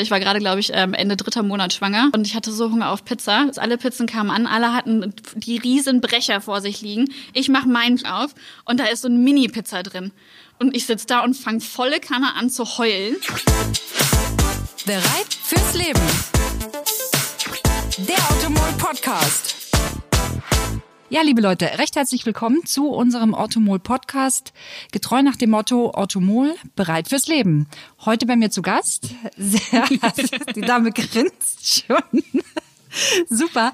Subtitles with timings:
[0.00, 2.90] Ich war gerade, glaube ich, ähm, Ende dritter Monat schwanger und ich hatte so Hunger
[2.90, 3.50] auf Pizza.
[3.56, 7.06] Alle Pizzen kamen an, alle hatten die riesen Brecher vor sich liegen.
[7.32, 8.32] Ich mache meinen auf
[8.64, 10.12] und da ist so ein Mini-Pizza drin.
[10.60, 13.16] Und ich sitze da und fange volle Kanne an zu heulen.
[14.86, 16.00] Bereit fürs Leben.
[17.98, 19.57] Der Automol Podcast.
[21.10, 24.52] Ja, liebe Leute, recht herzlich willkommen zu unserem Automol Podcast.
[24.92, 27.66] Getreu nach dem Motto Automol, bereit fürs Leben.
[28.04, 29.14] Heute bei mir zu Gast.
[29.38, 29.86] Sehr,
[30.54, 32.22] die Dame grinst schon.
[33.28, 33.72] Super.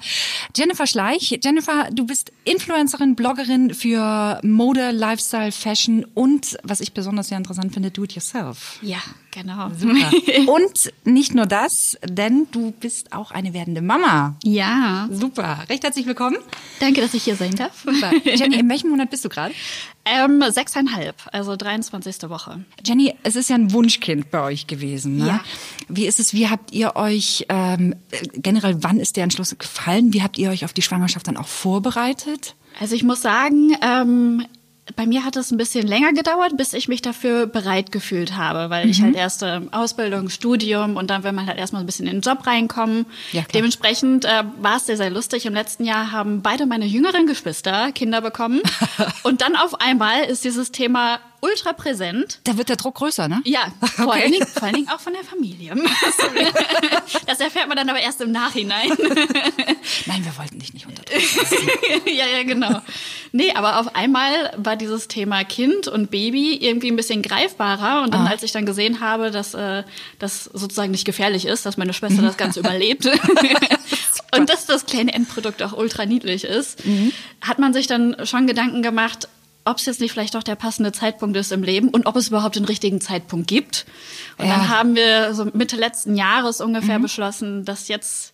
[0.55, 1.39] Jennifer Schleich.
[1.43, 7.73] Jennifer, du bist Influencerin, Bloggerin für Mode, Lifestyle, Fashion und, was ich besonders sehr interessant
[7.73, 8.79] finde, Do-it-yourself.
[8.81, 8.99] Ja,
[9.31, 9.69] genau.
[9.77, 10.11] Super.
[10.51, 14.35] Und nicht nur das, denn du bist auch eine werdende Mama.
[14.43, 15.07] Ja.
[15.11, 15.65] Super.
[15.69, 16.37] Recht herzlich willkommen.
[16.79, 17.83] Danke, dass ich hier sein darf.
[17.83, 18.11] Super.
[18.23, 19.53] Jenny, in welchem Monat bist du gerade?
[20.05, 22.29] Ähm, sechseinhalb, also 23.
[22.29, 22.63] Woche.
[22.85, 25.17] Jenny, es ist ja ein Wunschkind bei euch gewesen.
[25.17, 25.27] Ne?
[25.27, 25.39] Ja.
[25.89, 27.95] Wie ist es, wie habt ihr euch, ähm,
[28.33, 30.13] generell, wann ist der Entschluss gefallen?
[30.13, 32.55] Wie habt ihr euch auf die Schwangerschaft dann auch vorbereitet?
[32.79, 34.45] Also ich muss sagen, ähm,
[34.95, 38.69] bei mir hat es ein bisschen länger gedauert, bis ich mich dafür bereit gefühlt habe,
[38.69, 42.05] weil ich halt erst ähm, Ausbildung, Studium und dann will man halt erstmal ein bisschen
[42.05, 43.07] in den Job reinkommen.
[43.31, 43.41] Ja.
[43.53, 45.47] Dementsprechend äh, war es sehr, sehr lustig.
[45.47, 48.61] Im letzten Jahr haben beide meine jüngeren Geschwister Kinder bekommen.
[49.23, 52.39] und dann auf einmal ist dieses Thema ultra präsent.
[52.43, 53.41] Da wird der Druck größer, ne?
[53.45, 54.21] Ja, vor, Okay.
[54.23, 55.73] allen Dingen, vor allen Dingen auch von der Familie.
[57.27, 58.89] das erfährt man dann aber erst im Nachhinein.
[60.05, 61.21] Nein, wir wollten dich nicht unterdrücken.
[62.07, 62.81] ja, ja, genau.
[63.31, 68.03] Nee, aber auf einmal war dieses Thema Kind und Baby irgendwie ein bisschen greifbarer.
[68.03, 69.83] Und dann, als ich dann gesehen habe, dass äh,
[70.19, 73.05] das sozusagen nicht gefährlich ist, dass meine Schwester das Ganze überlebt
[74.37, 76.81] und dass das kleine Endprodukt auch ultra niedlich ist,
[77.41, 79.27] hat man sich dann schon Gedanken gemacht,
[79.65, 82.27] ob es jetzt nicht vielleicht doch der passende Zeitpunkt ist im Leben und ob es
[82.29, 83.85] überhaupt den richtigen Zeitpunkt gibt.
[84.37, 84.55] Und Ja.
[84.57, 88.33] dann haben wir so Mitte letzten Jahres ungefähr beschlossen, dass jetzt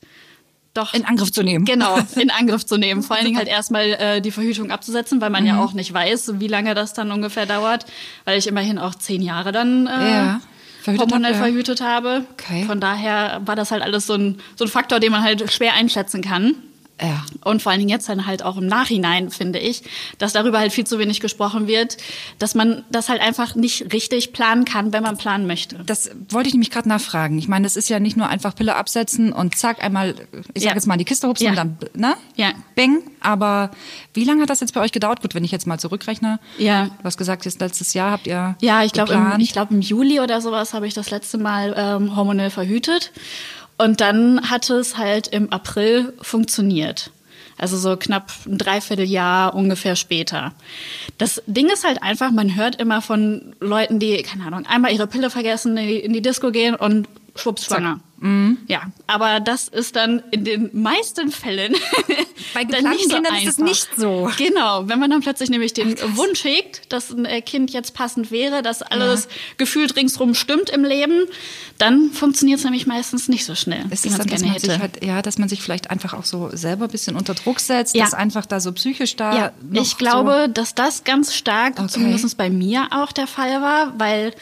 [0.74, 1.66] doch In Angriff zu nehmen.
[1.66, 3.04] Genau, in Angriff zu nehmen.
[3.04, 5.50] Vor allen Dingen halt erstmal äh, die Verhütung abzusetzen, weil man Mhm.
[5.50, 7.86] ja auch nicht weiß, wie lange das dann ungefähr dauert,
[8.24, 10.42] weil ich immerhin auch zehn Jahre dann äh, Ja,
[10.82, 11.38] verhütet hormonell ja.
[11.38, 12.24] verhütet habe.
[12.34, 12.64] Okay.
[12.66, 15.74] Von daher war das halt alles so ein, so ein Faktor, den man halt schwer
[15.74, 16.56] einschätzen kann.
[17.02, 17.24] Ja.
[17.44, 19.84] Und vor allen Dingen jetzt dann halt auch im Nachhinein, finde ich,
[20.20, 21.98] dass darüber halt viel zu wenig gesprochen wird,
[22.40, 25.78] dass man das halt einfach nicht richtig planen kann, wenn man planen möchte.
[25.86, 27.38] Das wollte ich nämlich gerade nachfragen.
[27.40, 30.16] Ich meine, das ist ja nicht nur einfach Pille absetzen und zack, einmal,
[30.54, 30.76] ich sag Ja.
[30.76, 31.50] jetzt mal, in die Kiste hupsen Ja.
[31.52, 32.14] und dann, ne?
[32.36, 32.52] Ja.
[32.76, 33.02] Bing.
[33.20, 33.72] Aber
[34.14, 35.22] wie lange hat das jetzt bei euch gedauert?
[35.22, 36.40] Gut, wenn ich jetzt mal zurückrechne.
[36.58, 36.86] Ja.
[36.86, 39.82] Du hast gesagt, jetzt letztes Jahr habt ihr Ja, ich glaube, im, ich glaub, im
[39.82, 43.12] Juli oder sowas habe ich das letzte Mal ähm, hormonell verhütet.
[43.82, 47.10] Und dann hat es halt im April funktioniert.
[47.58, 50.54] Also so knapp ein Dreivierteljahr ungefähr später.
[51.18, 55.08] Das Ding ist halt einfach, man hört immer von Leuten, die, keine Ahnung, einmal ihre
[55.08, 58.00] Pille vergessen, in die Disco gehen und schwupps schwanger.
[58.68, 61.74] Ja, aber das ist dann in den meisten Fällen
[62.54, 64.30] Bei geplanten nicht so Kindern ist es nicht so.
[64.38, 68.30] Genau, wenn man dann plötzlich nämlich den Wunsch hegt, dass ein äh, Kind jetzt passend
[68.30, 69.28] wäre, dass alles
[69.58, 71.24] gefühlt ringsrum stimmt im Leben,
[71.80, 74.60] dann funktioniert es nämlich meistens nicht so schnell, Ist es man dann, dass gerne man,
[74.62, 74.80] sich hätte.
[74.82, 77.96] halt, ja, dass man sich vielleicht einfach auch so selber ein bisschen unter Druck setzt,
[77.96, 78.04] Ja.
[78.04, 81.88] dass einfach da so psychisch da Ja, noch ich glaube, dass das ganz stark, Okay.
[81.88, 84.36] zumindest bei mir auch der Fall war, weil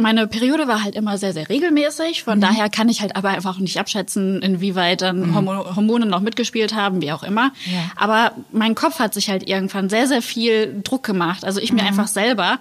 [0.00, 2.20] meine Periode war halt immer sehr, sehr regelmäßig.
[2.26, 2.30] Mhm.
[2.30, 6.74] Von daher kann ich halt aber einfach nicht abschätzen, inwieweit dann Hormo- Hormone noch mitgespielt
[6.74, 7.52] haben, wie auch immer.
[7.66, 7.90] Ja.
[7.96, 11.44] Aber mein Kopf hat sich halt irgendwann sehr, sehr viel Druck gemacht.
[11.44, 11.64] Also Mhm.
[11.64, 12.58] ich mir einfach selber,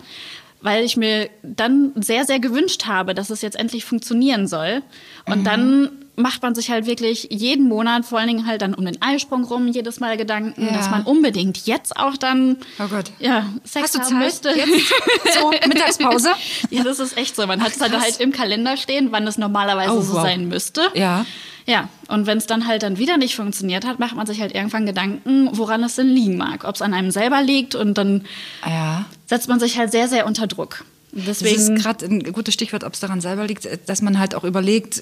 [0.62, 4.82] weil ich mir dann sehr, sehr gewünscht habe, dass es jetzt endlich funktionieren soll.
[5.26, 5.34] Mhm.
[5.34, 5.90] Und dann
[6.20, 9.44] macht man sich halt wirklich jeden Monat, vor allen Dingen halt dann um den Eisprung
[9.44, 10.74] rum, jedes Mal Gedanken, Ja.
[10.74, 13.12] dass man unbedingt jetzt auch dann Oh Gott.
[13.20, 14.50] ja, Sex Hast du haben Zeit müsste.
[14.50, 14.94] jetzt?
[15.40, 16.30] So, Mittagspause?
[16.70, 17.48] ja, das ist echt so.
[17.48, 20.22] Man hat es dann halt im Kalender stehen, wann es normalerweise Oh, so wow.
[20.24, 20.82] sein müsste.
[20.94, 21.26] Ja.
[21.66, 24.56] Ja, und wenn es dann halt dann wieder nicht funktioniert hat, macht man sich halt
[24.56, 26.64] irgendwann Gedanken, woran es denn liegen mag.
[26.64, 28.26] Ob es an einem selber liegt und dann
[28.66, 29.06] Ja.
[29.28, 30.84] setzt man sich halt sehr, sehr unter Druck.
[31.12, 34.20] Und Das Deswegen, ist gerade ein gutes Stichwort, ob es daran selber liegt, dass man
[34.20, 35.02] halt auch überlegt,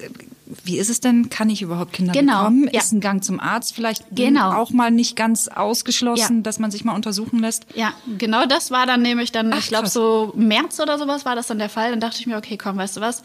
[0.64, 1.28] wie ist es denn?
[1.28, 2.70] Kann ich überhaupt Kinder Genau, bekommen?
[2.72, 2.80] ja.
[2.80, 4.52] Ist ein Gang zum Arzt vielleicht Genau.
[4.54, 6.42] auch mal nicht ganz ausgeschlossen, Ja.
[6.42, 7.66] dass man sich mal untersuchen lässt?
[7.74, 11.36] ja, genau das war dann nämlich dann, Ach, ich glaube so März oder sowas war
[11.36, 11.90] das dann der Fall.
[11.90, 13.22] Dann dachte ich mir, okay, komm, weißt du was?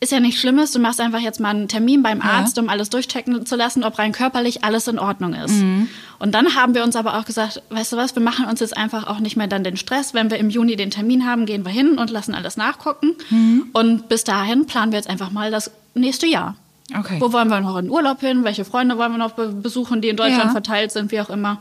[0.00, 2.88] Ist ja nichts Schlimmes, du machst einfach jetzt mal einen Termin beim Arzt, um alles
[2.88, 5.54] durchchecken zu lassen, ob rein körperlich alles in Ordnung ist.
[5.54, 5.88] Mhm.
[6.20, 8.76] Und dann haben wir uns aber auch gesagt, weißt du was, wir machen uns jetzt
[8.76, 10.14] einfach auch nicht mehr dann den Stress.
[10.14, 13.16] Wenn wir im Juni den Termin haben, gehen wir hin und lassen alles nachgucken.
[13.30, 13.70] Mhm.
[13.72, 16.54] Und bis dahin planen wir jetzt einfach mal das nächste Jahr.
[16.96, 17.20] Okay.
[17.20, 18.44] Wo wollen wir noch in Urlaub hin?
[18.44, 20.50] Welche Freunde wollen wir noch be besuchen, die in Deutschland Ja.
[20.50, 21.58] verteilt sind, wie auch immer.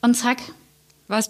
[0.00, 0.38] Und zack,
[1.08, 1.28] Was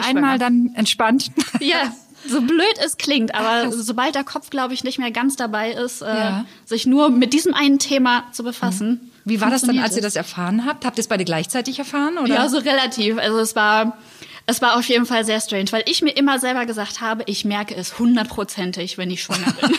[0.00, 1.30] ich Einmal dann entspannt.
[1.60, 1.92] Ja,
[2.26, 6.02] So blöd es klingt, aber sobald der Kopf, glaube ich, nicht mehr ganz dabei ist,
[6.02, 6.44] äh, Ja.
[6.64, 9.12] sich nur mit diesem einen Thema zu befassen.
[9.24, 10.84] Wie war das dann, als ihr das erfahren habt?
[10.84, 12.16] Habt ihr es beide gleichzeitig erfahren?
[12.18, 12.34] Oder?
[12.34, 13.18] Ja, so relativ.
[13.18, 13.96] Also es war,
[14.46, 17.44] es war auf jeden Fall sehr strange, weil ich mir immer selber gesagt habe, ich
[17.44, 19.70] merke es hundertprozentig, wenn ich schwanger bin.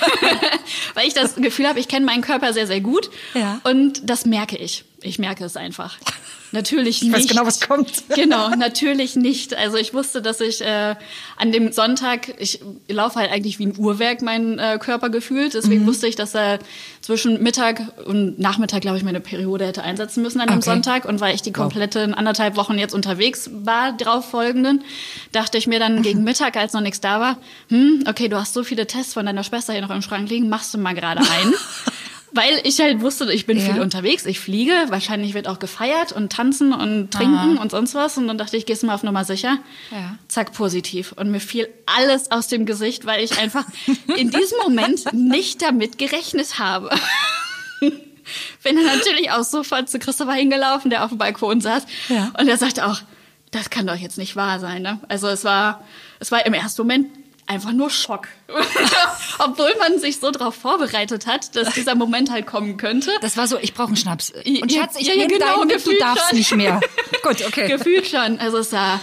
[0.96, 3.10] weil ich das Gefühl habe, ich kenne meinen Körper sehr, sehr gut.
[3.34, 3.62] Ja.
[3.64, 4.84] Und das merke ich.
[5.02, 5.98] Ich merke es einfach.
[6.54, 7.14] Natürlich ich nicht.
[7.14, 8.04] weiß genau, was kommt.
[8.16, 9.56] Genau, natürlich nicht.
[9.56, 10.96] Also ich wusste, dass ich äh,
[11.36, 15.54] an dem Sonntag, ich laufe halt eigentlich wie ein Uhrwerk mein äh, Körper gefühlt.
[15.54, 15.88] Deswegen Mhm.
[15.88, 16.60] wusste ich, dass er
[17.02, 20.70] zwischen Mittag und Nachmittag, glaube ich, meine Periode hätte einsetzen müssen an dem Okay.
[20.70, 21.06] Sonntag.
[21.06, 24.84] Und weil ich die komplette anderthalb Wochen jetzt unterwegs war, drauf folgenden,
[25.34, 27.38] dachte ich mir dann gegen Mittag, als noch nichts da war,
[27.70, 30.50] hm, okay, du hast so viele Tests von deiner Schwester hier noch im Schrank liegen,
[30.50, 31.54] machst du mal gerade einen.
[32.34, 33.64] Weil ich halt wusste, ich bin Ja.
[33.74, 38.18] viel unterwegs, ich fliege, wahrscheinlich wird auch gefeiert und tanzen und trinken und sonst was.
[38.18, 39.58] Und dann dachte ich, gehst du mal auf Nummer sicher.
[39.92, 40.18] Ja.
[40.28, 41.14] Zack, positiv.
[41.14, 43.66] Und mir fiel alles aus dem Gesicht, weil ich einfach
[44.18, 46.90] in diesem Moment nicht damit gerechnet habe.
[48.64, 51.84] Bin dann natürlich auch sofort zu Christopher hingelaufen, der auf dem Balkon saß.
[52.10, 52.34] Ja.
[52.38, 53.00] Und er sagte auch,
[53.52, 54.82] das kann doch jetzt nicht wahr sein.
[54.82, 55.00] Ne?
[55.08, 55.86] Also es war,
[56.20, 57.08] es war im ersten Moment
[57.48, 58.28] einfach nur Schock.
[59.40, 63.12] Obwohl man sich so darauf vorbereitet hat, dass dieser Moment halt kommen könnte.
[63.22, 64.32] Das war so, ich brauche einen Schnaps.
[64.32, 66.38] Und Schatz, ich ja, ja, nehme genau, deinen mit, du darfst schon.
[66.38, 66.80] nicht mehr.
[67.24, 67.68] Gut, okay.
[67.68, 68.40] Gefühlt schon.
[68.40, 69.00] Also es war,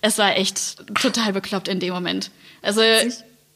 [0.00, 2.30] es war echt total bekloppt in dem Moment.
[2.62, 2.80] Also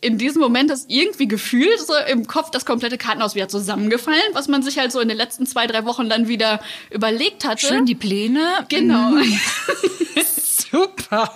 [0.00, 4.48] in diesem Moment ist irgendwie gefühlt so im Kopf das komplette Kartenhaus wieder zusammengefallen, was
[4.48, 6.60] man sich halt so in den letzten zwei, drei Wochen dann wieder
[6.90, 7.66] überlegt hatte.
[7.66, 8.66] Schön die Pläne.
[8.68, 9.12] Genau.
[10.70, 11.30] Super.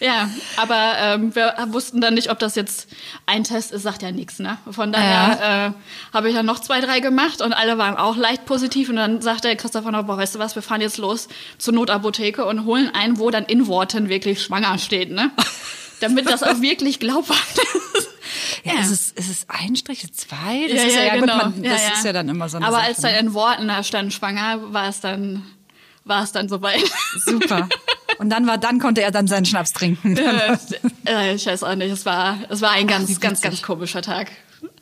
[0.00, 2.88] Ja, aber ähm, wir wussten dann nicht, ob das jetzt
[3.24, 4.38] ein Test ist, sagt ja nichts.
[4.38, 4.58] Ne?
[4.70, 8.44] Von daher äh, habe ich dann noch zwei, drei gemacht und alle waren auch leicht
[8.44, 8.90] positiv.
[8.90, 12.44] Und dann sagte Christopher noch, boah, weißt du was, wir fahren jetzt los zur Notapotheke
[12.44, 15.10] und holen einen, wo dann in Worten wirklich schwanger steht.
[15.10, 15.30] Ne?
[16.00, 18.08] Damit das auch wirklich glaubhaft ist.
[18.64, 18.80] Ja, Ja.
[18.80, 20.66] Ist, es, ist es ein Strich, zwei?
[20.68, 21.44] Das ja, ist ja, ja, ja, genau.
[21.44, 23.18] gut, man, das ist ja dann immer so eine Aber Sache, als dann ne?
[23.20, 25.42] in Worten da stand schwanger, war es dann,
[26.04, 26.84] war es dann soweit.
[27.24, 27.68] Super.
[28.18, 30.16] Und dann war, dann konnte er dann seinen Schnaps trinken.
[30.16, 30.56] äh,
[31.06, 34.02] äh, ich weiß auch nicht, es war, es war ein ganz, wie ganz, ganz komischer
[34.02, 34.30] Tag.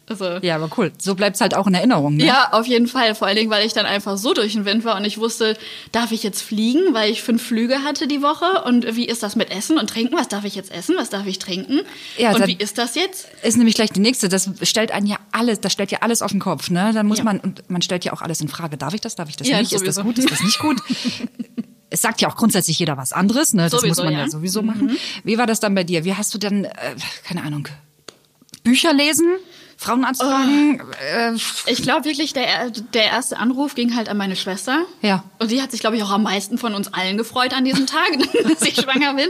[0.07, 0.93] Also, Ja, aber cool.
[1.01, 2.17] So bleibt's halt auch in Erinnerung.
[2.17, 2.27] Ne?
[2.27, 3.15] Ja, auf jeden Fall.
[3.15, 5.57] Vor allen Dingen, weil ich dann einfach so durch den Wind war und ich wusste,
[5.93, 9.35] darf ich jetzt fliegen, weil ich fünf Flüge hatte die Woche und wie ist das
[9.35, 10.15] mit Essen und Trinken?
[10.15, 10.95] Was darf ich jetzt essen?
[10.99, 11.81] Was darf ich trinken?
[12.19, 13.29] Ja, und wie ist das jetzt?
[13.43, 14.29] Ist nämlich gleich die nächste.
[14.29, 16.69] Das stellt einen ja alles, das stellt ja alles auf den Kopf.
[16.69, 16.91] Ne?
[16.93, 17.25] Dann muss Ja.
[17.25, 18.77] man, und man stellt ja auch alles in Frage.
[18.77, 19.15] Darf ich das?
[19.17, 19.73] Darf ich das Ja, nicht?
[19.73, 20.03] Ist das sowieso.
[20.15, 20.19] gut?
[20.19, 20.77] Ist das nicht gut?
[21.95, 23.63] Es sagt ja auch grundsätzlich jeder was anderes, ne?
[23.63, 24.27] Das Sowieso, muss man ja, ja.
[24.27, 24.31] Mhm.
[24.31, 24.97] sowieso machen.
[25.23, 26.05] Wie war das dann bei dir?
[26.05, 26.73] Wie hast du dann, äh,
[27.25, 27.69] keine Ahnung,
[28.65, 29.29] Bücher lesen?
[29.77, 30.81] Frauenarzt fragen?
[31.15, 31.33] Äh,
[31.67, 34.81] Ich glaube wirklich, der, der erste Anruf ging halt an meine Schwester.
[35.03, 35.25] Ja.
[35.39, 37.87] Und die hat sich, glaube ich, auch am meisten von uns allen gefreut an diesem
[37.87, 38.09] Tag,
[38.49, 39.29] dass ich schwanger bin.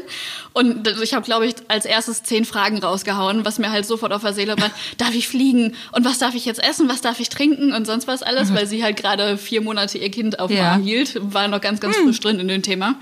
[0.52, 4.22] Und ich habe, glaube ich, als erstes zehn Fragen rausgehauen, was mir halt sofort auf
[4.22, 4.70] der Seele war.
[4.98, 5.74] Darf ich fliegen?
[5.92, 6.88] Und was darf ich jetzt essen?
[6.88, 7.72] Was darf ich trinken?
[7.72, 10.76] Und sonst was alles, weil sie halt gerade vier Monate ihr Kind auf Ja.
[10.76, 11.18] Hielt.
[11.32, 12.94] War noch ganz, ganz frisch drin in dem Thema.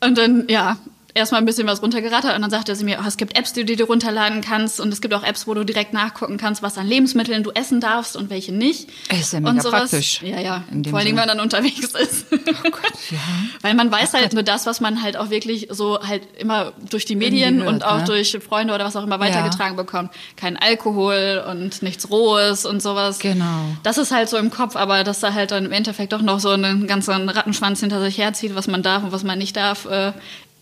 [0.00, 0.76] Und dann, ja,
[1.16, 3.64] erstmal ein bisschen was runtergerattert und dann sagte sie mir, oh, es gibt Apps, die
[3.64, 6.78] du dir runterladen kannst und es gibt auch Apps, wo du direkt nachgucken kannst, was
[6.78, 8.88] an Lebensmitteln du essen darfst und welche nicht.
[9.10, 9.90] Ist ja mega und sowas.
[9.90, 10.22] praktisch.
[10.22, 10.64] Ja, ja.
[10.64, 11.04] Vor allen Dingen, Sinne.
[11.04, 12.26] wenn man dann unterwegs ist.
[12.32, 13.18] Oh Gott, ja.
[13.62, 17.04] Weil man weiß halt nur das, was man halt auch wirklich so halt immer durch
[17.04, 18.04] die Medien hört, und auch ne?
[18.04, 20.10] durch Freunde oder was auch immer weitergetragen bekommt.
[20.36, 23.18] Kein Alkohol und nichts Rohes und sowas.
[23.18, 23.64] Genau.
[23.82, 26.40] Das ist halt so im Kopf, aber dass da halt dann im Endeffekt doch noch
[26.40, 29.86] so einen ganzen Rattenschwanz hinter sich herzieht, was man darf und was man nicht darf,
[29.86, 30.12] äh,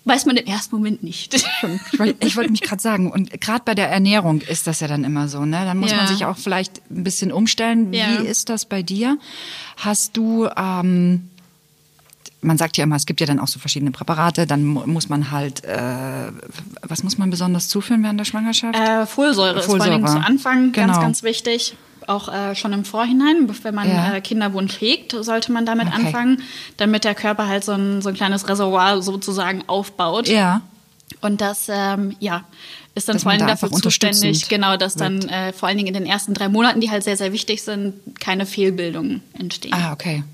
[0.06, 1.34] weiß man im ersten Moment nicht.
[1.92, 4.88] Ich wollte ich wollte mich gerade sagen, und gerade bei der Ernährung ist das ja
[4.88, 5.64] dann immer so, ne?
[5.64, 5.98] Dann muss Ja.
[5.98, 7.92] man sich auch vielleicht ein bisschen umstellen.
[7.92, 8.20] Ja.
[8.20, 9.16] Wie ist das bei dir?
[9.78, 11.30] Hast du, ähm,
[12.42, 15.08] man sagt ja immer, es gibt ja dann auch so verschiedene Präparate, dann mu- muss
[15.08, 16.30] man halt, äh,
[16.82, 18.78] was muss man besonders zuführen während der Schwangerschaft?
[18.78, 20.22] Äh, Folsäure, ist vor allen Dingen Folsäure.
[20.24, 21.00] zu Anfang ganz, Genau.
[21.00, 21.76] ganz wichtig.
[22.06, 24.14] Auch äh, schon im Vorhinein, wenn man Ja.
[24.14, 25.96] äh, Kinderwunsch hegt, sollte man damit Okay.
[26.06, 26.42] anfangen,
[26.76, 30.28] damit der Körper halt so ein, so ein kleines Reservoir sozusagen aufbaut.
[30.28, 30.60] ja.
[31.20, 32.44] Und das, ähm, ja,
[32.94, 35.88] ist dann Dass vor Dingen da dafür zuständig, genau, dass dann äh, vor allen Dingen
[35.88, 39.72] in den ersten drei Monaten, die halt sehr, sehr wichtig sind, keine Fehlbildungen entstehen.
[39.74, 40.24] Ah, okay.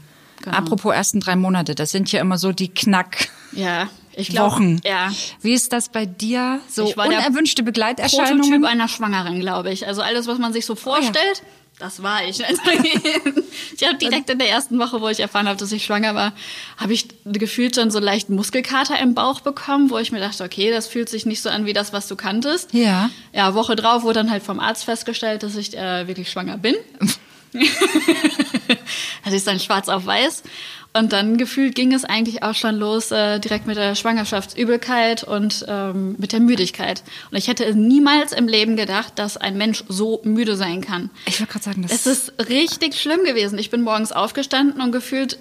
[0.42, 0.56] Genau.
[0.56, 3.28] Apropos ersten drei Monate, das sind ja immer so die Knack.
[3.52, 4.80] Ja, ich glaube, Wochen.
[4.84, 5.12] ja,
[5.42, 6.60] Wie ist das bei dir?
[6.68, 8.40] So Ich war der unerwünschte Begleiterscheinungen?
[8.42, 9.86] Prototyp einer Schwangeren, glaube ich.
[9.86, 11.42] Also alles, was man sich so vorstellt,
[11.80, 12.44] das war ich.
[12.46, 12.60] Also,
[13.76, 16.32] ich habe direkt in der ersten Woche, wo ich erfahren habe, dass ich schwanger war,
[16.76, 20.70] habe ich gefühlt schon so leicht Muskelkater im Bauch bekommen, wo ich mir dachte, okay,
[20.70, 22.72] das fühlt sich nicht so an wie das, was du kanntest.
[22.74, 23.10] Ja.
[23.32, 26.76] Ja, Woche drauf wurde dann halt vom Arzt festgestellt, dass ich äh, wirklich schwanger bin.
[29.30, 30.42] also ich es dann schwarz auf weiß.
[30.92, 35.64] Und dann gefühlt ging es eigentlich auch schon los, äh, direkt mit der Schwangerschaftsübelkeit und
[35.68, 37.04] ähm, mit der Müdigkeit.
[37.30, 41.10] Und ich hätte niemals im Leben gedacht, dass ein Mensch so müde sein kann.
[41.26, 43.56] Ich wollte gerade sagen, das Es ist richtig schlimm gewesen.
[43.58, 45.38] Ich bin morgens aufgestanden und gefühlt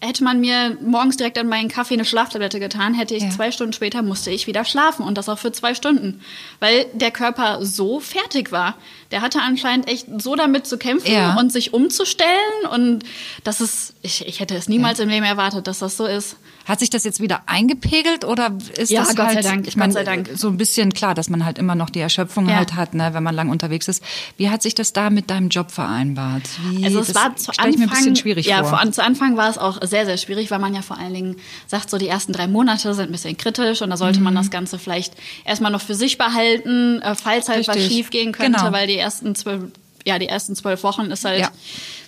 [0.00, 3.30] hätte man mir morgens direkt an meinen Kaffee eine Schlaftablette getan, hätte ich Ja.
[3.30, 6.20] zwei Stunden später musste ich wieder schlafen und das auch für zwei Stunden,
[6.60, 8.76] weil der Körper so fertig war.
[9.10, 11.36] Der hatte anscheinend echt so damit zu kämpfen Ja.
[11.38, 12.28] und sich umzustellen
[12.72, 13.04] und
[13.42, 16.36] das ist, ich, ich hätte es niemals im Leben erwartet, dass das so ist.
[16.66, 19.74] Hat sich das jetzt wieder eingepegelt oder ist Ja, das Gott sei halt, Dank, ich
[19.74, 20.28] Gott meine, sei Dank.
[20.34, 22.56] so ein bisschen klar, dass man halt immer noch die Erschöpfung Ja.
[22.56, 24.02] halt hat, ne, wenn man lang unterwegs ist.
[24.36, 26.42] Wie hat sich das da mit deinem Job vereinbart?
[26.70, 28.78] Wie, Also es das war zu Anfang, mir ein bisschen schwierig ja, vor.
[28.78, 28.92] vor.
[28.92, 31.90] zu Anfang war es auch sehr, sehr schwierig, weil man ja vor allen Dingen sagt,
[31.90, 34.24] so die ersten drei Monate sind ein bisschen kritisch und da sollte Mhm.
[34.26, 35.14] man das Ganze vielleicht
[35.44, 37.92] erstmal noch für sich behalten, äh, falls halt was Richtig.
[37.92, 38.72] schief gehen könnte, Genau.
[38.72, 39.64] weil die ersten zwölf,
[40.06, 41.50] ja, die ersten zwölf Wochen ist halt Ja.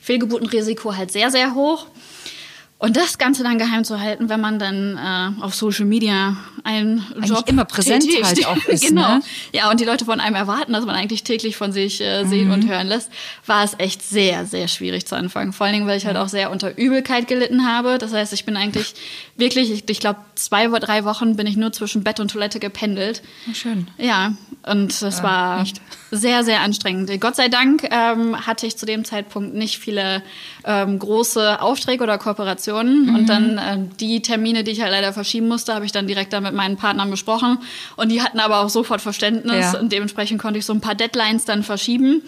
[0.02, 1.86] Fehlgeburtenrisiko halt sehr, sehr hoch.
[2.82, 7.04] Und das Ganze dann geheim zu halten, wenn man dann äh, auf Social Media einen
[7.14, 8.24] Eigentlich Job immer präsent tätigt.
[8.24, 9.16] halt auch ist, genau.
[9.16, 9.22] ne?
[9.52, 12.46] Ja, und die Leute von einem erwarten, dass man eigentlich täglich von sich äh, sehen
[12.48, 12.54] Mhm.
[12.54, 13.10] und hören lässt,
[13.44, 15.52] war es echt sehr, sehr schwierig zu anfangen.
[15.52, 17.98] Vor allen Dingen, weil ich halt auch sehr unter Übelkeit gelitten habe.
[17.98, 18.94] Das heißt, ich bin eigentlich
[19.36, 23.20] wirklich, ich, ich glaube, zwei, drei Wochen bin ich nur zwischen Bett und Toilette gependelt.
[23.46, 23.88] Ja, schön.
[23.98, 24.32] Ja,
[24.66, 25.82] und es war nicht.
[26.10, 27.10] Sehr, sehr anstrengend.
[27.20, 30.22] Gott sei Dank ähm, hatte ich zu dem Zeitpunkt nicht viele
[30.64, 33.14] ähm, große Aufträge oder Kooperationen.
[33.14, 36.32] Und dann äh, die Termine, die ich halt leider verschieben musste, habe ich dann direkt
[36.32, 37.58] dann mit meinen Partnern besprochen.
[37.96, 39.72] Und die hatten aber auch sofort Verständnis.
[39.72, 39.78] Ja.
[39.78, 42.22] Und dementsprechend konnte ich so ein paar Deadlines dann verschieben.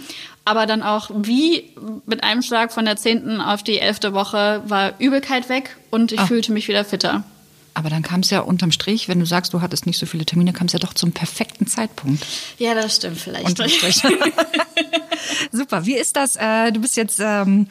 [0.44, 1.70] Aber dann auch wie
[2.06, 6.18] mit einem Schlag von der zehnten auf die elfte Woche war Übelkeit weg und ich
[6.20, 6.26] Ah.
[6.26, 7.22] fühlte mich wieder fitter.
[7.74, 10.26] Aber dann kam es ja unterm Strich, wenn du sagst, du hattest nicht so viele
[10.26, 12.24] Termine, kam es ja doch zum perfekten Zeitpunkt.
[12.58, 13.46] Ja, das stimmt vielleicht.
[13.46, 14.02] Unterm Strich.
[15.52, 15.86] Super.
[15.86, 16.36] Wie ist das?
[16.36, 17.66] Äh, du bist jetzt, ähm,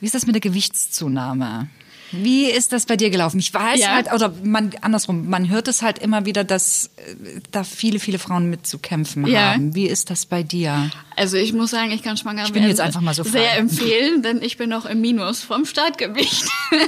[0.00, 1.68] wie ist das mit der Gewichtszunahme?
[2.12, 3.38] Wie ist das bei dir gelaufen?
[3.40, 3.88] Ich weiß Ja.
[3.94, 8.18] halt, oder man andersrum, man hört es halt immer wieder, dass äh, da viele, viele
[8.18, 9.52] Frauen mit zu kämpfen Ja.
[9.54, 9.74] haben.
[9.74, 10.90] Wie ist das bei dir?
[11.16, 13.30] Also ich muss sagen, ich kann schwanger Ich bin werden jetzt einfach mal so frei.
[13.32, 16.44] sehr empfehlen, denn ich bin noch im Minus vom Startgewicht.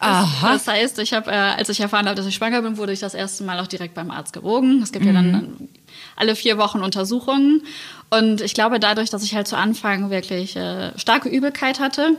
[0.00, 0.52] Das, Aha.
[0.52, 3.00] das heißt, ich habe, äh, als ich erfahren habe, dass ich schwanger bin, wurde ich
[3.00, 4.80] das erste Mal auch direkt beim Arzt gewogen.
[4.82, 5.32] Es gibt ja Mhm.
[5.32, 5.68] dann
[6.16, 7.62] alle vier Wochen Untersuchungen
[8.08, 12.16] und ich glaube, dadurch, dass ich halt zu Anfang wirklich äh, starke Übelkeit hatte,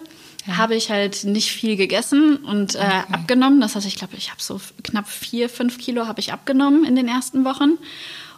[0.48, 2.80] habe ich halt nicht viel gegessen und äh,
[3.12, 3.62] abgenommen.
[3.62, 6.96] Das heißt, ich glaube, ich habe so knapp vier, fünf Kilo habe ich abgenommen in
[6.96, 7.78] den ersten Wochen.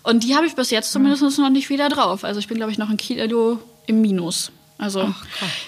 [0.03, 2.23] Und die habe ich bis jetzt zumindest noch nicht wieder drauf.
[2.23, 4.51] Also ich bin, glaube ich, noch ein Kilo im Minus.
[4.77, 5.13] Also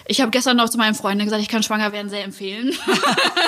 [0.08, 2.74] ich habe gestern noch zu meinen Freunden gesagt, ich kann schwanger werden sehr empfehlen.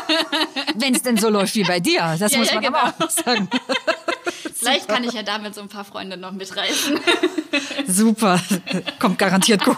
[0.76, 2.78] Wenn es denn so läuft wie bei dir, das Ja, muss ja, man genau.
[2.78, 3.50] aber auch sagen.
[4.56, 7.00] Vielleicht kann ich ja damit so ein paar Freunde noch mitreißen.
[7.88, 8.40] Super,
[9.00, 9.78] kommt garantiert gut.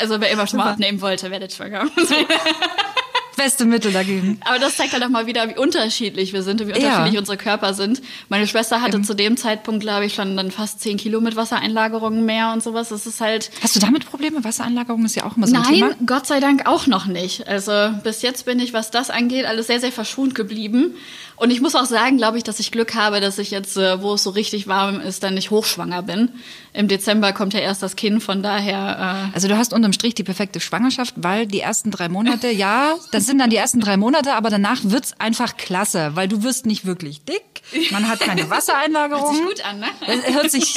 [0.00, 1.86] Also wer immer schon mal abnehmen wollte, werdet schwanger.
[3.38, 4.38] Beste Mittel dagegen.
[4.44, 6.88] Aber das zeigt halt auch mal wieder, wie unterschiedlich wir sind und wie Ja.
[6.90, 8.02] unterschiedlich unsere Körper sind.
[8.28, 12.24] Meine Schwester hatte zu dem Zeitpunkt, glaube ich, schon dann fast 10 Kilo mit Wassereinlagerungen
[12.26, 12.90] mehr und sowas.
[12.90, 14.44] Das ist halt Hast du damit Probleme?
[14.44, 15.88] Wassereinlagerung ist ja auch immer so ein Thema.
[15.88, 17.48] Nein, Gott sei Dank auch noch nicht.
[17.48, 17.72] Also
[18.04, 20.94] bis jetzt bin ich, was das angeht, alles sehr, sehr verschont geblieben.
[21.36, 24.02] Und ich muss auch sagen, glaube ich, dass ich Glück habe, dass ich jetzt, äh,
[24.02, 26.30] wo es so richtig warm ist, dann nicht hochschwanger bin.
[26.72, 29.30] Im Dezember kommt ja erst das Kind, von daher.
[29.32, 33.26] Also du hast unterm Strich die perfekte Schwangerschaft, weil die ersten drei Monate, ja, das
[33.28, 36.84] sind dann die ersten drei Monate, aber danach wird's einfach klasse, weil du wirst nicht
[36.84, 39.24] wirklich dick, man hat keine Äh, Wassereinlagerung.
[39.24, 39.86] hört sich gut an, ne?
[40.06, 40.74] Es hört sich,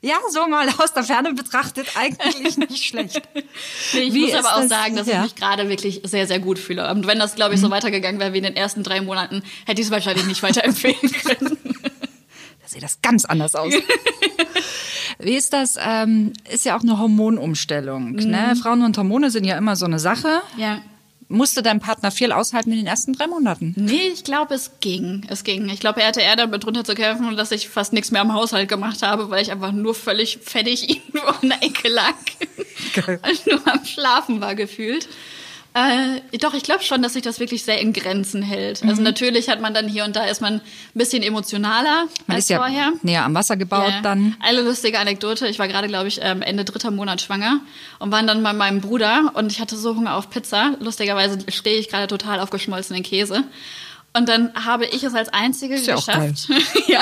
[0.00, 3.22] ja, so mal aus der Ferne betrachtet, eigentlich nicht schlecht.
[3.92, 4.68] Nee, ich Wie muss aber auch das?
[4.68, 5.18] sagen, dass Ja.
[5.20, 5.24] Mhm.
[5.26, 6.88] ich mich gerade wirklich sehr, sehr gut fühle.
[6.90, 9.80] Und wenn das, glaube ich, so weitergegangen wäre wie in den ersten drei Monaten, hätte
[9.80, 11.58] ich es wahrscheinlich nicht weiterempfehlen können.
[12.62, 13.72] Da sieht das ganz anders aus.
[15.18, 15.76] Wie ist das?
[15.80, 18.12] Ähm, ist ja auch eine Hormonumstellung.
[18.12, 18.56] Ne?
[18.60, 20.40] Frauen und Hormone sind ja immer so eine Sache.
[20.56, 20.80] ja.
[21.32, 23.74] Musste dein Partner viel aushalten in den ersten drei Monaten?
[23.76, 25.26] Nee, ich glaube, es ging.
[25.28, 25.68] Es ging.
[25.70, 28.34] Ich glaube, er hatte eher damit drunter zu kämpfen, dass ich fast nichts mehr am
[28.34, 32.14] Haushalt gemacht habe, weil ich einfach nur völlig fettig irgendwo in der Ecke lag.
[32.94, 33.18] Geil.
[33.26, 35.08] Und nur am Schlafen war gefühlt.
[35.74, 38.82] Äh, doch, ich glaube schon, dass sich das wirklich sehr in Grenzen hält.
[38.82, 38.90] Mhm.
[38.90, 40.60] Also natürlich hat man dann hier und da ist man ein
[40.94, 42.92] bisschen emotionaler Man als ist ja vorher.
[43.02, 44.00] näher am Wasser gebaut Ja.
[44.02, 44.36] dann.
[44.40, 45.48] Eine lustige Anekdote.
[45.48, 47.60] Ich war gerade, glaube ich, ähm, Ende dritter Monat schwanger
[47.98, 50.76] und war dann bei meinem Bruder und ich hatte so Hunger auf Pizza.
[50.80, 53.44] Lustigerweise stehe ich gerade total auf geschmolzenen Käse.
[54.14, 56.48] Und dann habe ich es als Einzige Ist ja auch geschafft,
[56.86, 57.00] ja,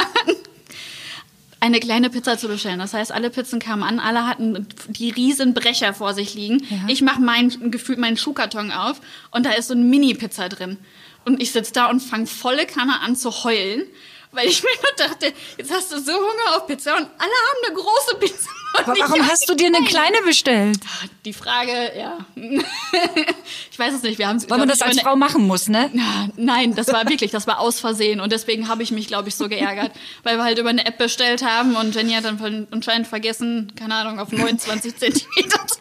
[1.60, 2.78] eine kleine Pizza zu bestellen.
[2.78, 6.62] Das heißt, alle Pizzen kamen an, alle hatten die riesen Brecher vor sich liegen.
[6.88, 9.00] Ich mache meinen, gefühlt meinen Schuhkarton auf
[9.30, 10.78] und da ist so eine Mini-Pizza drin.
[11.26, 13.82] Und ich sitze da und fange volle Kanne an zu heulen.
[14.32, 17.66] Weil ich mir nur dachte, jetzt hast du so Hunger auf Pizza und alle haben
[17.66, 18.50] eine große Pizza.
[18.78, 20.78] Aber warum hast du dir eine kleine bestellt?
[21.24, 22.18] Die Frage, ja.
[23.70, 24.18] ich weiß es nicht.
[24.18, 25.90] Wir haben Weil man das als Frau machen muss, ne?
[26.36, 29.34] Nein, das war wirklich, das war aus Versehen und deswegen habe ich mich, glaube ich,
[29.34, 29.90] so geärgert,
[30.22, 33.96] weil wir halt über eine App bestellt haben und Jenny hat dann anscheinend vergessen, keine
[33.96, 35.79] Ahnung, auf 29 Zentimeter zu.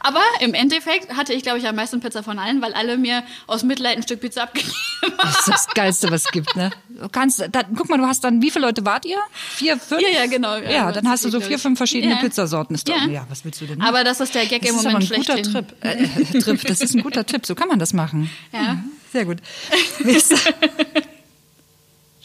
[0.00, 3.22] Aber im Endeffekt hatte ich, glaube ich, am meisten Pizza von allen, weil alle mir
[3.46, 5.12] aus Mitleid ein Stück Pizza abgegeben haben.
[5.22, 6.70] Das ist das Geilste, was es gibt, ne?
[6.88, 9.18] Du kannst, da, guck mal, du hast dann, wie viele Leute wart ihr?
[9.34, 10.02] Vier, fünf?
[10.02, 10.56] Ja, ja, genau.
[10.56, 12.18] Ja, ja dann hast du so vier, fünf verschiedene Ja.
[12.20, 12.74] Pizzasorten.
[12.74, 13.06] Ist doch, Ja.
[13.06, 13.26] ja.
[13.28, 13.80] was willst du denn?
[13.82, 15.42] Aber das ist der Gag das im ist aber Moment ein guter.
[15.42, 15.74] Trip.
[15.84, 16.64] Äh, Trip.
[16.66, 17.46] Das ist ein guter Tipp.
[17.46, 18.30] So kann man das machen.
[18.52, 18.82] Ja.
[19.12, 19.38] Sehr gut.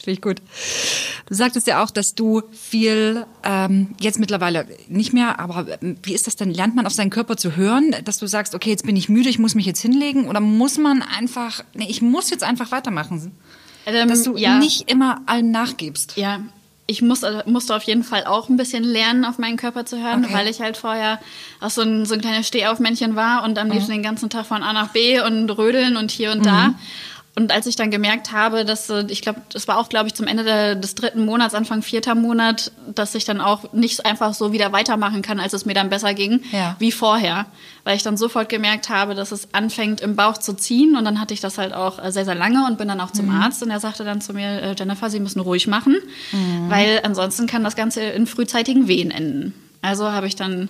[0.04, 0.42] Finde ich gut.
[1.26, 6.14] Du sagtest ja auch, dass du viel, ähm, jetzt mittlerweile nicht mehr, aber ähm, wie
[6.14, 6.52] ist das denn?
[6.52, 9.30] Lernt man auf seinen Körper zu hören, dass du sagst, okay, jetzt bin ich müde,
[9.30, 10.28] ich muss mich jetzt hinlegen?
[10.28, 13.32] Oder muss man einfach, nee, ich muss jetzt einfach weitermachen?
[13.86, 14.58] Ähm, Dass du ja.
[14.58, 16.16] nicht immer allen nachgibst.
[16.16, 16.40] Ja,
[16.86, 20.02] ich muss, äh, musste auf jeden Fall auch ein bisschen lernen, auf meinen Körper zu
[20.02, 20.34] hören, Okay.
[20.34, 21.18] weil ich halt vorher
[21.60, 24.62] auch so ein, so ein kleines Stehaufmännchen war und am liebsten den ganzen Tag von
[24.62, 26.74] A nach B und rödeln und hier und da.
[27.36, 30.14] Und als ich dann gemerkt habe, dass, äh, ich glaube, das war auch, glaube ich,
[30.14, 34.34] zum Ende der, des dritten Monats, Anfang vierter Monat, dass ich dann auch nicht einfach
[34.34, 36.76] so wieder weitermachen kann, als es mir dann besser ging, Ja.
[36.78, 37.46] wie vorher.
[37.82, 40.96] Weil ich dann sofort gemerkt habe, dass es anfängt im Bauch zu ziehen.
[40.96, 43.10] Und dann hatte ich das halt auch äh, sehr, sehr lange und bin dann auch
[43.10, 43.62] zum Arzt.
[43.64, 45.96] Und er sagte dann zu mir, äh, Jennifer, Sie müssen ruhig machen,
[46.68, 49.54] weil ansonsten kann das Ganze in frühzeitigen Wehen enden.
[49.82, 50.68] Also habe ich dann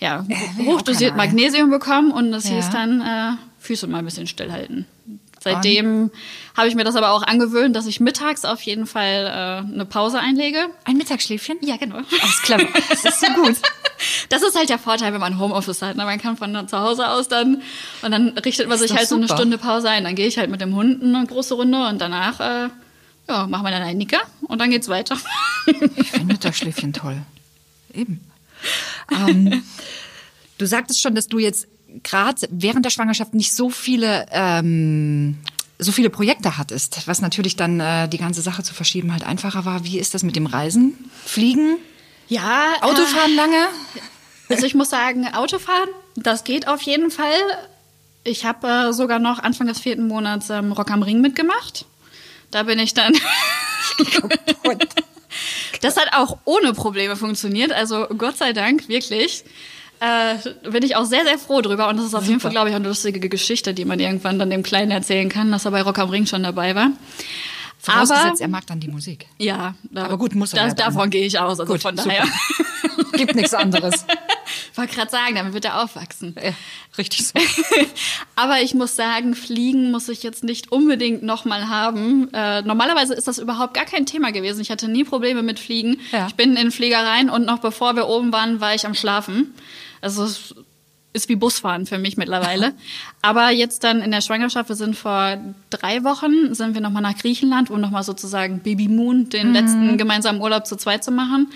[0.00, 0.26] ja,
[0.66, 1.16] hochdosiert.
[1.16, 2.56] Magnesium bekommen und das Ja.
[2.56, 4.86] hieß dann äh, Füße mal ein bisschen stillhalten.
[5.42, 6.10] Seitdem
[6.56, 9.86] habe ich mir das aber auch angewöhnt, dass ich mittags auf jeden Fall äh, eine
[9.86, 10.66] Pause einlege.
[10.84, 11.56] Ein Mittagsschläfchen?
[11.62, 11.96] Ja, genau.
[11.96, 12.68] Alles clever.
[12.90, 13.56] Das ist so gut.
[14.30, 15.96] Das ist halt der Vorteil, wenn man Homeoffice hat.
[15.96, 16.04] ne?
[16.06, 17.60] Man kann von zu Hause aus dann
[18.00, 19.36] und dann richtet man Ist sich halt so eine super.
[19.36, 20.04] Stunde Pause ein.
[20.04, 22.70] Dann gehe ich halt mit dem Hund eine große Runde und danach äh,
[23.28, 25.18] ja, machen wir dann einen Nicker und dann geht's weiter.
[25.96, 27.18] Ich finde Mittagsschläfchen toll.
[27.92, 28.20] Eben.
[29.10, 29.62] Ähm,
[30.58, 31.66] du sagtest schon, dass du jetzt
[32.02, 35.38] gerade während der Schwangerschaft nicht so viele ähm,
[35.78, 39.64] so viele Projekte hattest, was natürlich dann äh, die ganze Sache zu verschieben halt einfacher
[39.64, 39.84] war.
[39.84, 41.10] Wie ist das mit dem Reisen?
[41.24, 41.78] Fliegen?
[42.28, 43.68] Ja, Autofahren lange?
[44.48, 47.38] Also ich muss sagen, Autofahren, das geht auf jeden Fall.
[48.24, 51.86] Ich habe äh, sogar noch Anfang des vierten Monats ähm, Rock am Ring mitgemacht.
[52.50, 53.14] Da bin ich dann.
[55.80, 57.72] das hat auch ohne Probleme funktioniert.
[57.72, 59.44] Also Gott sei Dank, wirklich.
[60.00, 61.88] Äh, bin ich auch sehr, sehr froh drüber.
[61.88, 64.48] Und das ist auf jeden Fall, glaube ich, eine lustige Geschichte, die man irgendwann dann
[64.50, 66.90] dem Kleinen erzählen kann, dass er bei Rock am Ring schon dabei war.
[67.82, 69.26] Vorausgesetzt, er mag dann die Musik.
[69.38, 70.86] ja, da, Aber gut, muss er das, ja.
[70.86, 71.60] Davon gehe ich aus.
[71.60, 72.10] Also Gut, von super.
[72.10, 72.26] daher.
[73.14, 74.04] Gibt nichts anderes.
[74.70, 76.34] Ich wollte gerade sagen, damit wird er aufwachsen.
[76.42, 76.52] Ja,
[76.98, 77.32] richtig so.
[78.36, 82.28] Aber ich muss sagen, Fliegen muss ich jetzt nicht unbedingt nochmal haben.
[82.34, 84.60] Äh, normalerweise ist das überhaupt gar kein Thema gewesen.
[84.60, 86.00] Ich hatte nie Probleme mit Fliegen.
[86.12, 86.26] Ja.
[86.26, 88.94] Ich bin in den Flieger rein und noch bevor wir oben waren, war ich am
[88.94, 89.54] Schlafen.
[90.00, 90.54] Also es
[91.12, 92.74] ist wie Busfahren für mich mittlerweile.
[93.22, 95.38] Aber jetzt dann in der Schwangerschaft, wir sind vor
[95.70, 100.40] drei Wochen, sind wir nochmal nach Griechenland, um nochmal sozusagen Baby Moon, den letzten gemeinsamen
[100.40, 101.48] Urlaub zu zweit zu machen.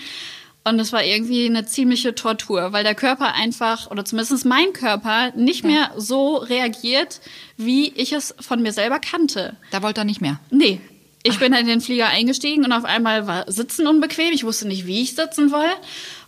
[0.67, 5.31] Und es war irgendwie eine ziemliche Tortur, weil der Körper einfach, oder zumindest mein Körper,
[5.37, 7.21] nicht mehr so reagiert,
[7.59, 9.57] wie ich es von mir selber kannte.
[9.71, 10.41] Da wollte er nicht mehr.
[10.51, 10.81] Nee.
[11.23, 14.33] Ich bin dann in den Flieger eingestiegen und auf einmal war Sitzen unbequem.
[14.33, 15.71] Ich wusste nicht, wie ich sitzen soll.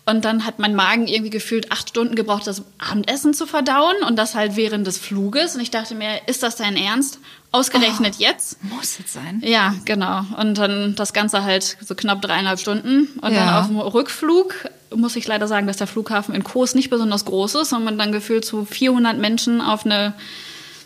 [0.08, 4.14] Und dann hat mein Magen irgendwie gefühlt acht Stunden gebraucht, das Abendessen zu verdauen und
[4.16, 5.56] das halt während des Fluges.
[5.56, 7.18] Und ich dachte mir, ist das dein Ernst?
[7.50, 8.62] Ausgerechnet jetzt?
[8.62, 9.42] Muss jetzt sein.
[9.44, 10.24] Ja, genau.
[10.38, 13.18] Und dann das Ganze halt so knapp dreieinhalb Stunden.
[13.20, 13.46] Und Ja.
[13.46, 14.54] dann auf dem Rückflug
[14.94, 17.98] muss ich leider sagen, dass der Flughafen in Kos nicht besonders groß ist und man
[17.98, 20.14] dann gefühlt zu 400 Menschen auf eine,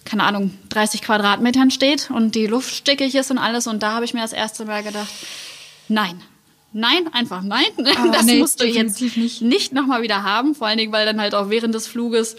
[0.06, 3.66] keine Ahnung, 30 Quadratmetern steht und die Luft stickig ist und alles.
[3.66, 5.10] Und da habe ich mir das erste Mal gedacht,
[5.88, 6.22] nein.
[6.72, 7.64] Nein, einfach nein.
[8.12, 9.42] das nee, musst du jetzt nicht.
[9.42, 10.54] nicht nochmal wieder haben.
[10.54, 12.36] Vor allen Dingen, weil dann halt auch während des Fluges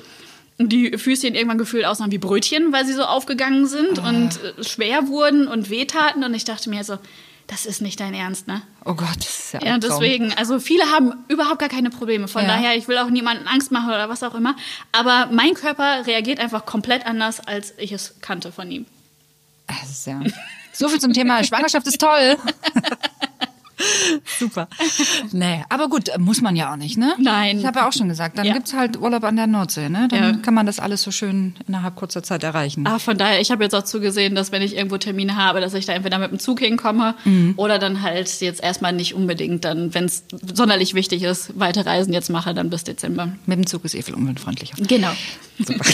[0.58, 4.10] die Füßchen irgendwann gefühlt aussahen wie Brötchen, weil sie so aufgegangen sind Ah.
[4.10, 6.24] und äh, schwer wurden und wehtaten.
[6.24, 6.98] Und ich dachte mir so,
[7.48, 8.62] das ist nicht dein Ernst, ne?
[8.86, 10.00] Oh Gott, das ist ja, Ja, Albtraum.
[10.00, 12.28] deswegen, also viele haben überhaupt gar keine Probleme.
[12.30, 12.48] Von Ja.
[12.50, 14.56] daher, ich will auch niemanden Angst machen oder was auch immer.
[14.94, 18.86] Aber mein Körper reagiert einfach komplett anders, als ich es kannte von ihm.
[19.68, 20.22] Das ist ja.
[20.74, 22.38] So viel zum Thema Schwangerschaft ist toll.
[24.40, 24.68] Super.
[25.32, 27.14] Nee, aber gut, muss man ja auch nicht, ne?
[27.20, 27.60] Nein.
[27.60, 28.54] Ich habe ja auch schon gesagt, dann Ja.
[28.54, 30.08] gibt's halt Urlaub an der Nordsee, ne?
[30.10, 30.32] Dann Ja.
[30.42, 32.86] kann man das alles so schön innerhalb kurzer Zeit erreichen.
[32.88, 35.74] Ah, von daher, ich habe jetzt auch zugesehen, dass wenn ich irgendwo Termine habe, dass
[35.74, 37.54] ich da entweder mit dem Zug hinkomme Mhm.
[37.58, 42.14] oder dann halt jetzt erstmal nicht unbedingt dann, wenn es sonderlich wichtig ist, weite Reisen
[42.14, 43.30] jetzt mache, dann bis Dezember.
[43.46, 44.76] Mit dem Zug ist eh viel umweltfreundlicher.
[44.88, 45.12] Genau.
[45.60, 45.86] Super.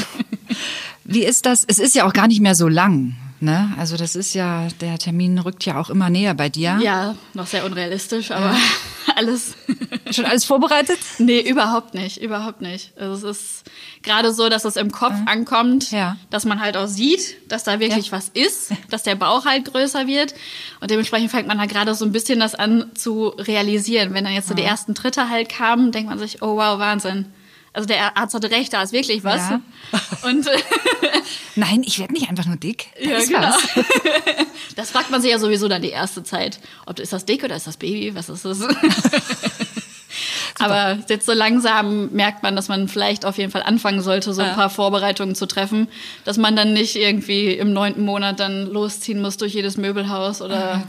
[1.03, 1.63] Wie ist das?
[1.67, 3.15] Es ist ja auch gar nicht mehr so lang.
[3.39, 3.73] Ne?
[3.77, 6.79] Also das ist ja, der Termin rückt ja auch immer näher bei dir.
[6.81, 8.55] Ja, noch sehr unrealistisch, aber
[9.15, 9.55] alles.
[10.11, 10.99] Schon alles vorbereitet?
[11.17, 12.93] Nee, überhaupt nicht, überhaupt nicht.
[12.97, 13.63] Also es ist
[14.03, 16.15] gerade so, dass es im Kopf ankommt, Ja.
[16.29, 18.11] dass man halt auch sieht, dass da wirklich Ja.
[18.13, 20.33] was ist, dass der Bauch halt größer wird.
[20.79, 24.13] Und dementsprechend fängt man halt gerade so ein bisschen das an zu realisieren.
[24.13, 27.25] Wenn dann jetzt so die ersten Tritte halt kamen, denkt man sich, oh wow, Wahnsinn.
[27.77, 29.49] Also der Arzt hatte recht, da ist wirklich was.
[29.51, 29.61] Ja.
[30.23, 30.57] Und äh,
[31.55, 32.87] Nein, ich werde nicht einfach nur dick.
[33.03, 33.39] Da Ja, genau.
[33.41, 33.85] was.
[34.75, 36.59] das fragt man sich ja sowieso dann die erste Zeit.
[36.87, 38.15] Ob ist das dick oder ist das Baby?
[38.15, 38.59] Was ist das?
[40.59, 44.41] Aber jetzt so langsam merkt man, dass man vielleicht auf jeden Fall anfangen sollte, so
[44.41, 44.53] ein Ja.
[44.55, 45.87] paar Vorbereitungen zu treffen,
[46.25, 50.83] dass man dann nicht irgendwie im neunten Monat dann losziehen muss durch jedes Möbelhaus oder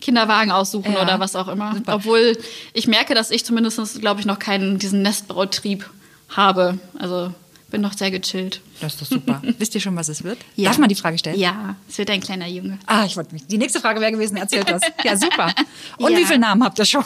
[0.00, 1.02] Kinderwagen aussuchen Ja.
[1.02, 1.74] oder was auch immer.
[1.74, 1.96] Super.
[1.96, 2.38] Obwohl
[2.72, 5.90] ich merke, dass ich zumindest, glaube ich, noch keinen diesen Nestbautrieb
[6.30, 6.78] habe.
[6.98, 7.32] Also
[7.70, 8.60] bin noch sehr gechillt.
[8.80, 9.40] Das ist doch super.
[9.58, 10.38] Wisst ihr schon, was es wird?
[10.56, 10.70] Ja.
[10.70, 11.38] Darf man die Frage stellen?
[11.38, 12.78] Ja, es wird ein kleiner Junge.
[12.86, 13.46] Ah, ich wollte mich.
[13.46, 14.82] Die nächste Frage wäre gewesen, erzählt das.
[15.04, 15.52] Ja, super.
[15.98, 16.18] Und Ja.
[16.18, 17.04] wie viele Namen habt ihr schon?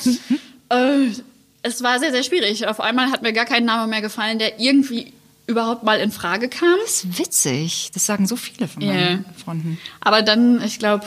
[0.71, 1.09] Äh,
[1.63, 2.67] es war sehr, sehr schwierig.
[2.67, 5.13] Auf einmal hat mir gar kein Name mehr gefallen, der irgendwie
[5.47, 6.77] überhaupt mal in Frage kam.
[6.83, 7.91] Das ist witzig.
[7.93, 9.79] Das sagen so viele von meinen Freunden.
[10.01, 11.05] Aber dann, ich glaube,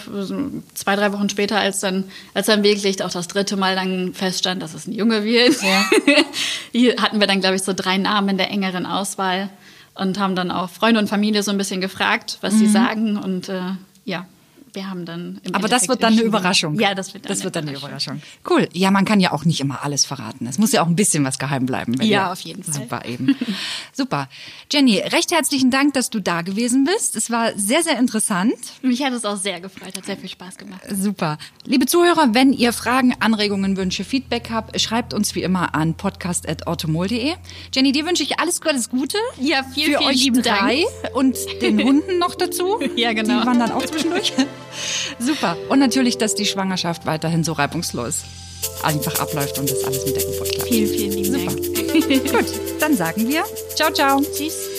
[0.76, 4.62] zwei, drei Wochen später, als dann, als dann wirklich auch das dritte Mal dann feststand,
[4.62, 5.86] dass es ein Junge wird, Ja.
[6.72, 9.50] hier hatten wir dann, glaube ich, so drei Namen in der engeren Auswahl
[9.96, 13.18] und haben dann auch Freunde und Familie so ein bisschen gefragt, was sie sagen.
[13.18, 13.62] Und äh,
[14.06, 14.26] ja,
[14.74, 16.22] wir haben dann im Aber das wird dann eine.
[16.22, 16.80] Überraschung.
[16.80, 18.22] Ja, das wird dann, das wird dann eine Überraschung.
[18.50, 18.68] Cool.
[18.74, 20.46] Ja, man kann ja auch nicht immer alles verraten.
[20.48, 21.94] Es muss ja auch ein bisschen was geheim bleiben.
[22.02, 22.74] Ja, auf jeden Fall.
[22.74, 23.36] Super eben.
[23.94, 24.30] Super.
[24.72, 27.16] Jenny, recht herzlichen Dank, dass du da gewesen bist.
[27.16, 28.56] Es war sehr, sehr interessant.
[28.82, 30.82] Mich hat es auch sehr gefreut, hat sehr viel Spaß gemacht.
[30.90, 31.38] Super.
[31.66, 37.34] Liebe Zuhörer, wenn ihr Fragen, Anregungen, Wünsche, Feedback habt, schreibt uns wie immer an podcast.automol.de.
[37.74, 39.18] Jenny, dir wünsche ich alles, alles Gute.
[39.40, 42.80] Ja, vielen, Für vielen euch lieben drei und den Hunden noch dazu.
[42.96, 43.42] Ja, genau.
[43.42, 44.34] Die waren dann auch zwischendurch.
[45.20, 45.58] Super.
[45.70, 48.24] Und natürlich, dass die Schwangerschaft weiterhin so reibungslos
[48.84, 50.70] einfach abläuft und das alles mit der Geburt klappt.
[50.70, 51.56] Vielen, vielen lieben Super.
[51.56, 52.32] Dank.
[52.32, 53.44] Gut, dann sagen wir
[53.76, 54.22] ciao, ciao.
[54.22, 54.77] Tschüss.